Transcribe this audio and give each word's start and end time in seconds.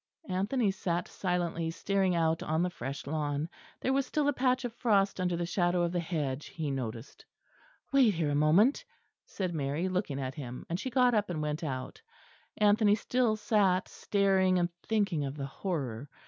Anthony 0.29 0.71
sat 0.71 1.07
silently 1.07 1.69
staring 1.69 2.15
out 2.15 2.41
on 2.41 2.63
the 2.63 2.71
fresh 2.71 3.05
lawn; 3.05 3.47
there 3.81 3.93
was 3.93 4.07
still 4.07 4.27
a 4.27 4.33
patch 4.33 4.65
of 4.65 4.73
frost 4.73 5.21
under 5.21 5.37
the 5.37 5.45
shadow 5.45 5.83
of 5.83 5.91
the 5.91 5.99
hedge 5.99 6.47
he 6.47 6.71
noticed. 6.71 7.23
"Wait 7.93 8.15
here 8.15 8.31
a 8.31 8.33
moment," 8.33 8.83
said 9.27 9.53
Mary, 9.53 9.87
looking 9.87 10.19
at 10.19 10.33
him; 10.33 10.65
and 10.71 10.79
she 10.79 10.89
got 10.89 11.13
up 11.13 11.29
and 11.29 11.39
went 11.39 11.63
out. 11.63 12.01
Anthony 12.57 12.95
still 12.95 13.35
sat 13.35 13.87
staring 13.87 14.57
and 14.57 14.69
thinking 14.87 15.23
of 15.23 15.37
the 15.37 15.45
horror. 15.45 16.09